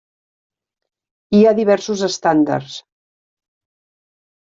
[1.35, 2.79] Hi ha diversos estàndards.